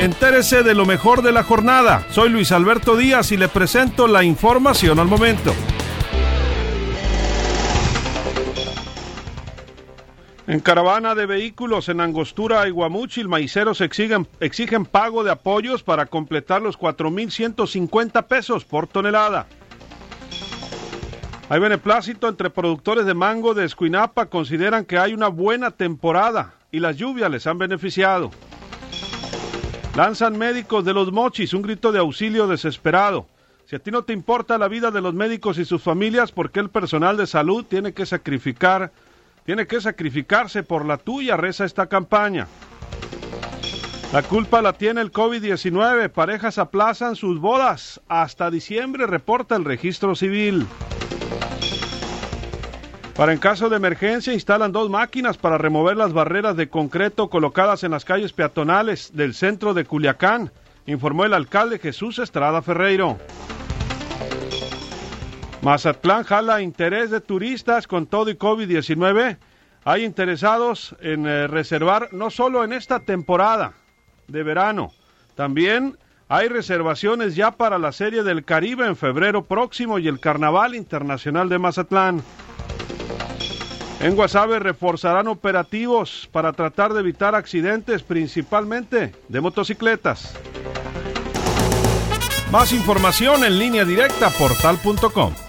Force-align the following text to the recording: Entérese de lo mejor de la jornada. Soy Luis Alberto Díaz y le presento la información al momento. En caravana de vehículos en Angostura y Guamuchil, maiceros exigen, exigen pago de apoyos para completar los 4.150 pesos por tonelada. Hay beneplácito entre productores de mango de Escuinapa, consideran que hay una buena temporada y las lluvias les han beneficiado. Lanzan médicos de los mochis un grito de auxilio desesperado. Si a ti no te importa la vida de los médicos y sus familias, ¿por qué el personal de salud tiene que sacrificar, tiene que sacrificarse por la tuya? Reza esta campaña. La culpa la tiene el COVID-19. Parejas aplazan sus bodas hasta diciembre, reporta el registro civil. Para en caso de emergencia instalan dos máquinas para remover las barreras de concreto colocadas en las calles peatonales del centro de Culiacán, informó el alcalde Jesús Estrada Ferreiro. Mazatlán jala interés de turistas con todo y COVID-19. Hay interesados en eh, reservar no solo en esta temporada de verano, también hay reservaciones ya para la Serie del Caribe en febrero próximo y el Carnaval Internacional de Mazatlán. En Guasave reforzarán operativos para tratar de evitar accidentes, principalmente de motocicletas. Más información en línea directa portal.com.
Entérese 0.00 0.64
de 0.64 0.74
lo 0.74 0.86
mejor 0.86 1.22
de 1.22 1.30
la 1.30 1.44
jornada. 1.44 2.04
Soy 2.10 2.28
Luis 2.28 2.50
Alberto 2.50 2.96
Díaz 2.96 3.30
y 3.30 3.36
le 3.36 3.48
presento 3.48 4.08
la 4.08 4.24
información 4.24 4.98
al 4.98 5.06
momento. 5.06 5.54
En 10.48 10.60
caravana 10.60 11.14
de 11.14 11.26
vehículos 11.26 11.88
en 11.88 12.00
Angostura 12.00 12.66
y 12.66 12.70
Guamuchil, 12.70 13.28
maiceros 13.28 13.80
exigen, 13.80 14.28
exigen 14.40 14.84
pago 14.84 15.22
de 15.22 15.30
apoyos 15.30 15.84
para 15.84 16.06
completar 16.06 16.60
los 16.60 16.76
4.150 16.76 18.26
pesos 18.26 18.64
por 18.64 18.88
tonelada. 18.88 19.46
Hay 21.48 21.60
beneplácito 21.60 22.28
entre 22.28 22.50
productores 22.50 23.06
de 23.06 23.14
mango 23.14 23.54
de 23.54 23.64
Escuinapa, 23.64 24.26
consideran 24.26 24.84
que 24.84 24.98
hay 24.98 25.14
una 25.14 25.28
buena 25.28 25.70
temporada 25.70 26.54
y 26.72 26.80
las 26.80 26.96
lluvias 26.96 27.30
les 27.30 27.46
han 27.46 27.58
beneficiado. 27.58 28.32
Lanzan 29.96 30.36
médicos 30.36 30.84
de 30.84 30.92
los 30.92 31.12
mochis 31.12 31.54
un 31.54 31.62
grito 31.62 31.92
de 31.92 32.00
auxilio 32.00 32.48
desesperado. 32.48 33.26
Si 33.64 33.76
a 33.76 33.78
ti 33.78 33.92
no 33.92 34.02
te 34.02 34.12
importa 34.12 34.58
la 34.58 34.66
vida 34.66 34.90
de 34.90 35.00
los 35.00 35.14
médicos 35.14 35.56
y 35.56 35.64
sus 35.64 35.82
familias, 35.82 36.32
¿por 36.32 36.50
qué 36.50 36.58
el 36.58 36.68
personal 36.68 37.16
de 37.16 37.28
salud 37.28 37.64
tiene 37.64 37.92
que 37.92 38.04
sacrificar, 38.04 38.90
tiene 39.46 39.68
que 39.68 39.80
sacrificarse 39.80 40.64
por 40.64 40.84
la 40.84 40.96
tuya? 40.98 41.36
Reza 41.36 41.64
esta 41.64 41.86
campaña. 41.86 42.48
La 44.12 44.22
culpa 44.22 44.60
la 44.62 44.72
tiene 44.72 45.00
el 45.00 45.12
COVID-19. 45.12 46.08
Parejas 46.10 46.58
aplazan 46.58 47.14
sus 47.14 47.38
bodas 47.38 48.00
hasta 48.08 48.50
diciembre, 48.50 49.06
reporta 49.06 49.54
el 49.54 49.64
registro 49.64 50.16
civil. 50.16 50.66
Para 53.16 53.32
en 53.32 53.38
caso 53.38 53.68
de 53.68 53.76
emergencia 53.76 54.32
instalan 54.32 54.72
dos 54.72 54.90
máquinas 54.90 55.38
para 55.38 55.56
remover 55.56 55.96
las 55.96 56.12
barreras 56.12 56.56
de 56.56 56.68
concreto 56.68 57.30
colocadas 57.30 57.84
en 57.84 57.92
las 57.92 58.04
calles 58.04 58.32
peatonales 58.32 59.12
del 59.14 59.34
centro 59.34 59.72
de 59.72 59.84
Culiacán, 59.84 60.50
informó 60.86 61.24
el 61.24 61.32
alcalde 61.32 61.78
Jesús 61.78 62.18
Estrada 62.18 62.60
Ferreiro. 62.60 63.18
Mazatlán 65.62 66.24
jala 66.24 66.60
interés 66.60 67.10
de 67.10 67.20
turistas 67.20 67.86
con 67.86 68.06
todo 68.06 68.30
y 68.30 68.34
COVID-19. 68.34 69.38
Hay 69.84 70.04
interesados 70.04 70.96
en 71.00 71.26
eh, 71.26 71.46
reservar 71.46 72.08
no 72.12 72.30
solo 72.30 72.64
en 72.64 72.72
esta 72.72 73.00
temporada 73.00 73.74
de 74.26 74.42
verano, 74.42 74.92
también 75.36 75.98
hay 76.28 76.48
reservaciones 76.48 77.36
ya 77.36 77.52
para 77.52 77.78
la 77.78 77.92
Serie 77.92 78.22
del 78.22 78.44
Caribe 78.44 78.86
en 78.86 78.96
febrero 78.96 79.44
próximo 79.44 79.98
y 79.98 80.08
el 80.08 80.20
Carnaval 80.20 80.74
Internacional 80.74 81.48
de 81.48 81.58
Mazatlán. 81.58 82.22
En 84.00 84.16
Guasave 84.16 84.58
reforzarán 84.58 85.28
operativos 85.28 86.28
para 86.32 86.52
tratar 86.52 86.92
de 86.92 87.00
evitar 87.00 87.34
accidentes, 87.34 88.02
principalmente 88.02 89.12
de 89.28 89.40
motocicletas. 89.40 90.34
Más 92.50 92.72
información 92.72 93.44
en 93.44 93.58
línea 93.58 93.84
directa 93.84 94.30
portal.com. 94.30 95.43